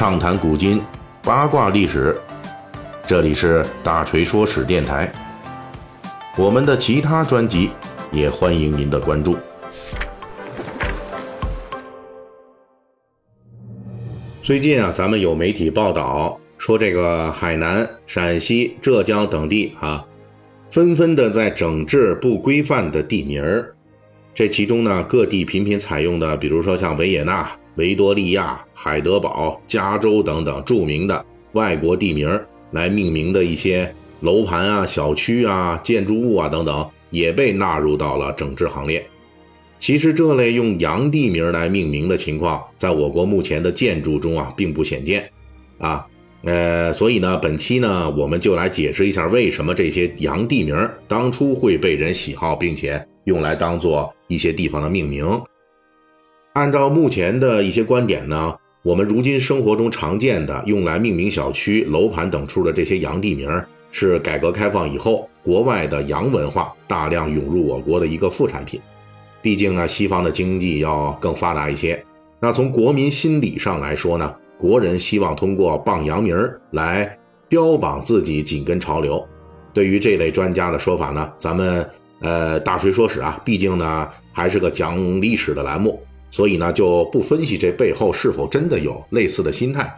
[0.00, 0.80] 畅谈古今，
[1.22, 2.18] 八卦历史。
[3.06, 5.12] 这里是大锤说史电台。
[6.38, 7.68] 我们的其他专辑
[8.10, 9.36] 也欢迎您的关注。
[14.40, 20.02] 最近啊，咱们有媒体报道说，这个海南、陕西、浙江等地啊，
[20.70, 23.76] 纷纷的在整治不规范的地名儿。
[24.32, 32.40] 这其中呢，各地频频采用的，比如说像维也纳、维多利亚、海德堡、加州等等著名的外国地名
[32.72, 39.04] 来命名的一些楼盘啊、小区啊、建筑物啊等等，也被纳入到了整治行列。
[39.78, 45.30] 其实这类用洋地名来命名的情况，在我国目前的建筑中啊，并不鲜见，
[45.78, 46.06] 啊，
[46.44, 50.76] 呃，所以呢，本期呢，我们就来解释一下为什么这些洋地名
[51.08, 55.26] 当初会被人喜好，并且用来当做一些地方的命名。
[56.54, 63.48] 按照目前的一些观点呢，我们如今生活中常见的用来命名小区、楼盘等处的这些洋地名，
[63.92, 68.80] 是改革开放以后国外的洋文化大量涌入我国的一个副产品。
[69.40, 72.04] 毕竟呢，西方的经济要更发达一些。
[72.40, 76.36] 那从国民心理上来说呢，国人希望通过傍洋名
[76.72, 77.16] 来
[77.48, 79.24] 标榜自己紧跟潮流。
[79.72, 81.88] 对于这类专家的说法呢，咱们
[82.20, 89.92] 呃大锤说史啊，毕竟呢还是个讲历史的栏目，所以呢就不分析这背后是否真的有类似的心态。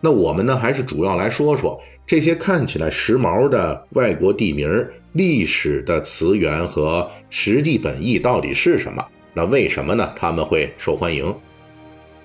[0.00, 9.04] 那我们呢，还是主要来说说这些看起来时髦的外国地名历史的词源和实际本意到底是什么？
[9.34, 10.10] 那为什么呢？
[10.16, 11.34] 他们会受欢迎？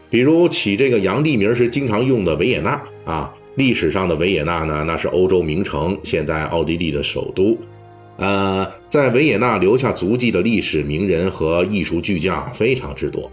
[0.10, 7.58] 比如起这个洋地名是经常用的维也纳啊，历史上的维也纳呢，那是欧洲名城，现在奥地利的首都。
[8.18, 13.30] 呃，在维也纳留下足迹的历史名人和艺术巨匠非常之多，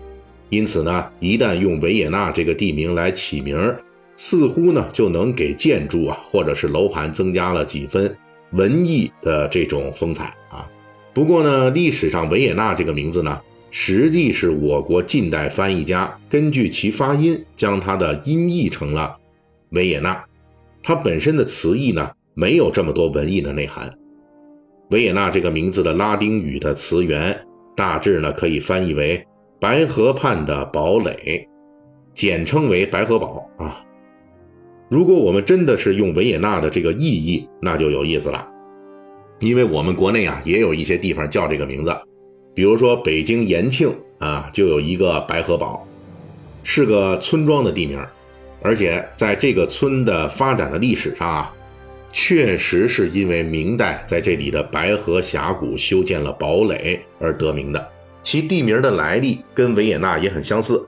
[0.52, 3.74] 因此呢，一旦用维也纳这个地名来起名
[4.18, 8.14] 似乎呢就能给建筑啊或者是楼盘增加了几分
[8.50, 10.68] 文艺的这种风采啊。
[11.14, 19.16] 不过呢，历史上维也纳这个名字呢，实际是我国近代翻译家根据其发音将它的音译成了
[19.70, 20.22] 维也纳。
[20.82, 23.90] 它本身的词义呢没有这么多文艺的内涵。
[24.90, 27.34] 维也纳这个名字的拉丁语的词源
[27.74, 29.26] 大致呢可以翻译为
[29.62, 31.48] 白河畔的堡垒，
[32.12, 33.80] 简称为白河堡啊。
[34.90, 38.44] 如果我们真的是用维也纳的这个意义，那就有意思了，
[39.38, 41.96] 因为我们国内啊也有一些地方叫这个名字，
[42.56, 45.86] 比如说北京延庆啊就有一个白河堡，
[46.64, 48.04] 是个村庄的地名，
[48.62, 51.54] 而且在这个村的发展的历史上啊，
[52.10, 57.91] 确实是因为明代在这里的白河峡谷修建了堡垒而得名的，
[58.22, 60.86] 其地名的来历跟维也纳也很相似。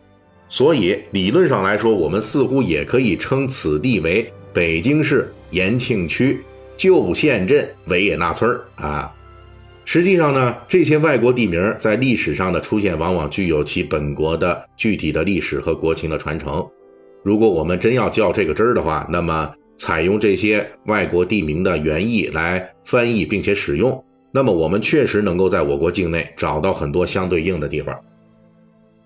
[0.49, 6.41] 所以理论上来说，我们似乎也可以称此地为北京市延庆区
[6.77, 9.13] 旧县镇维也纳村啊。
[9.87, 16.67] 实际上呢，这些外国地名在历史上的出现，往往具有其本国的具体的历史和国情的传承。
[17.23, 24.03] 如果我们真要较这个真儿的话，那么采用这些外国地名的原意来翻译并且使用，
[24.37, 27.97] 那么我们确实能够在我国境内找到很多相对应的地方。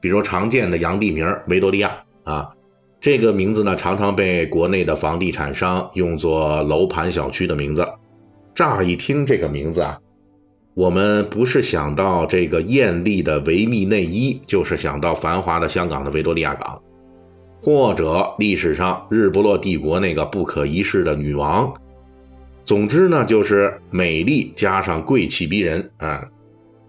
[0.00, 1.94] 比如常见的洋地名维多利亚
[2.24, 2.48] 啊，
[2.98, 7.86] 这个名字呢常常被国内的房地产商用作楼盘小区的名字。
[8.54, 9.98] 乍一听这个名字啊，
[10.72, 16.80] 我们不是想到这个艳丽的维密内衣，就是想到繁华的香港的维多利亚港，
[17.62, 21.70] 或者历史上日不落帝国那个不可一世的女王。
[22.68, 26.22] 总之呢，就是美丽加上贵气逼人啊。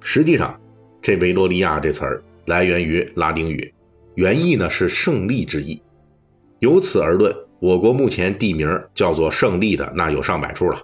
[0.01, 0.59] 实际上，
[1.01, 2.21] 这维多利亚这词儿。
[2.47, 3.73] 来源于拉丁语，
[4.15, 5.81] 原意呢是胜利之意。
[6.59, 10.81] 由此而论，我国目前地名叫做胜利的那有上百处了。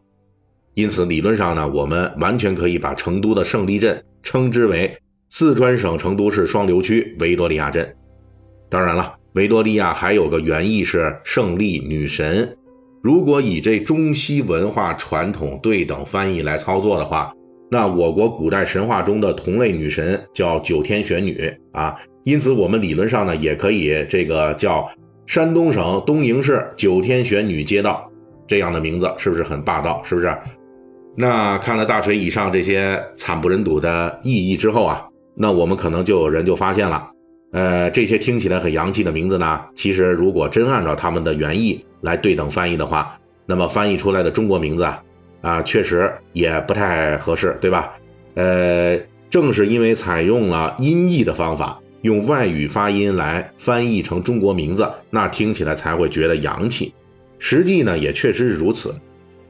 [0.76, 4.98] 因此，理论上呢，我们完全可以把成都的胜利镇称之为
[5.30, 7.94] 四川省成都市双流区维多利亚镇。
[8.70, 12.58] 当然了，维多利亚还有个原意是胜利女神。
[13.06, 17.32] 如果以这中西文化传统对等翻译来操作的话。
[17.70, 24.90] 那我国古代神话中的同类女神叫九天玄女啊，因此我们理论上呢也可以这个叫
[25.28, 28.10] 山东省东营市九天玄女街道
[28.48, 30.02] 这样的名字，是不是很霸道？
[30.04, 30.36] 是不是？
[31.16, 35.06] 那看了大锤以上这些惨不忍睹的意义之后啊，
[35.36, 37.08] 那我们可能就有人就发现了，
[37.52, 45.02] 呃，这些听起来很洋气的名字呢，其实如果真按照他们的原意来对等翻译的话，那么翻译出来的中国名字啊。
[45.42, 47.94] 啊，确实也不太合适，对吧？
[48.34, 48.98] 呃，
[49.30, 56.94] 正是因为采用了音译的方法，用外语发音来翻译成中国名字，那听起来才会觉得洋气。
[57.38, 58.96] 实际呢，也确实是如此。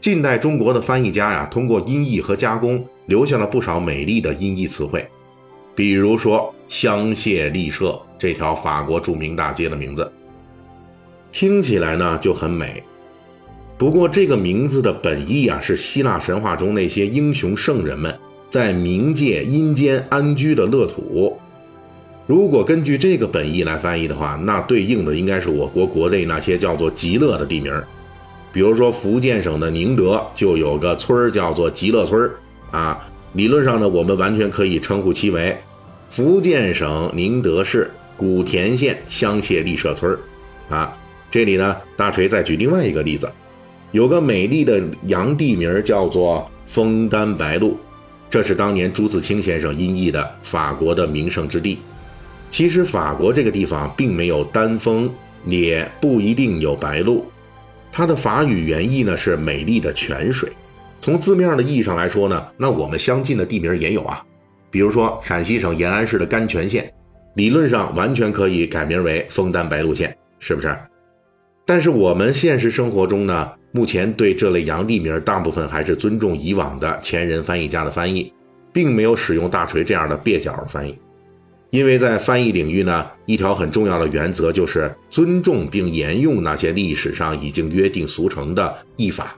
[0.02, 5.08] 近代中国的翻译家呀，通过音译和加工，留下了不少美丽的音译词汇。
[5.74, 10.12] 比如说香榭丽舍这条法国著名大街的名字，
[11.36, 12.82] 听起来呢就很美。
[13.78, 18.18] 不过这个名字的本意啊，是希腊神话中那些英雄圣人们
[18.50, 21.38] 在冥界阴间安居的乐土。
[22.26, 27.84] 如果根据这个本意来翻译的话，那对应的应该是我国国内那些叫做极乐的地名。
[28.54, 32.32] 比如说福建省的宁德就有个村叫做极乐村
[32.72, 33.06] 啊。
[33.34, 35.58] 理论上呢，我们完全可以称呼其为
[36.10, 40.18] 福建省宁德市古田县香榭丽舍村
[40.70, 40.96] 啊。
[41.32, 43.30] 这里呢，大锤再举另外一个例子，
[43.92, 47.78] 有个美丽的洋地名叫做枫丹白露，
[48.30, 51.80] 这是当年朱自清先生音译的法国的名胜之地。
[52.50, 55.10] 其实法国这个地方并没有丹枫，
[55.46, 57.26] 也不一定有白露。
[57.92, 60.50] 它的法语原意呢是美丽的泉水。
[61.02, 64.24] 从字面的意义上来说呢，那我们相近的地名也有啊，
[64.72, 66.92] 比如说陕西省延安市的甘泉县，
[67.36, 70.76] 理论上完全可以改名为枫丹白露县，是不是？
[71.66, 78.32] 但是我们现实生活中呢，目前对这类洋地名大部分还是尊重以往的前人翻译家的翻译，
[78.72, 80.96] 并没有使用大锤这样的蹩脚翻译。
[81.72, 89.36] 因为在翻译领域呢，一条很重要的原则就是尊重并沿用那些历史上已经约定俗成的译法。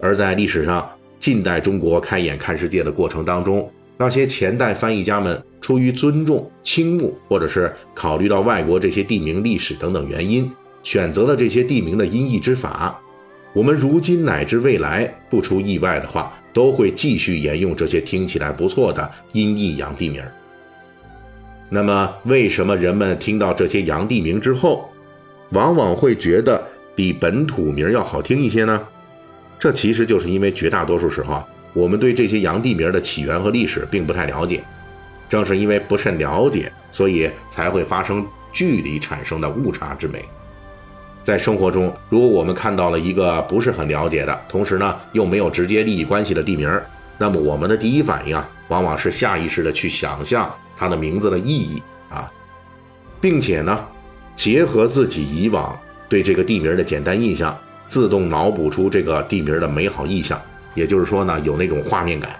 [0.00, 10.50] 而在历史上，近代中国开眼看世界的过程当中，那些前代翻译家们出于尊重、倾慕，或者是考虑到外国这些地名历史等等原因，
[10.82, 13.00] 选择了这些地名的音译之法。
[13.52, 20.22] 我们如今乃至未来，不出意外的话，都会继续沿用这些听起来不错的音译洋地名。
[21.68, 24.88] 那么，为什么人们听到这些洋地名之后，
[25.50, 26.62] 往往会觉得
[26.94, 28.86] 比本土名要好听一些呢？
[29.58, 31.42] 这其实就是因为绝大多数时候，
[31.72, 34.62] 我们对这些洋地名的起源和历史并不太了解。
[35.28, 40.24] 正是因为不甚了解，所以才会发生距离产生的误差之美。
[41.30, 46.68] 在生活中，如果我们看到了一个不是很了解的，同时呢又没有直接利益关系的地名，
[47.18, 52.28] 那么我们的第一反应啊，往往是下意识的去想象它的名字的意义啊，
[53.20, 53.78] 并且呢，
[54.34, 55.78] 结合自己以往
[56.08, 57.56] 对这个地名的简单印象。
[57.86, 60.40] 自动脑补出这个地名的美好意象，
[60.74, 62.30] 也就是说呢，有那种画面感。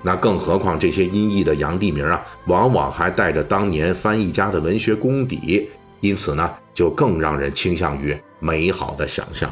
[0.00, 5.68] 那更何况这些音译的洋地名啊，往往还带着当年翻译家的文学功底，
[6.02, 9.48] 因此呢，就更让人倾向于美好的想象。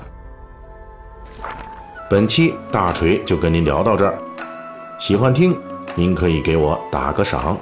[2.11, 4.19] 本期大锤就跟您聊到这儿，
[4.99, 5.57] 喜欢听
[5.95, 7.57] 您可以给我打个赏。